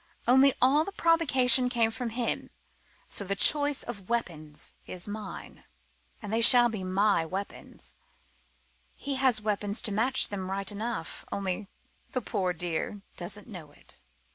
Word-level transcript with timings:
Only 0.27 0.53
all 0.59 0.83
the 0.83 0.91
provocation 0.91 1.69
came 1.69 1.91
from 1.91 2.09
him 2.09 2.49
so 3.07 3.23
the 3.23 3.35
choice 3.35 3.83
of 3.83 4.09
weapons 4.09 4.73
is 4.87 5.07
mine. 5.07 5.63
And 6.23 6.33
they 6.33 6.41
shall 6.41 6.69
be 6.69 6.83
my 6.83 7.23
weapons: 7.23 7.93
he 8.95 9.17
has 9.17 9.41
weapons 9.41 9.79
to 9.83 9.91
match 9.91 10.29
them 10.29 10.49
right 10.49 10.71
enough, 10.71 11.23
only 11.31 11.67
the 12.13 12.21
poor 12.23 12.51
dear 12.51 13.03
doesn't 13.15 13.47
know 13.47 13.71
it." 13.73 13.97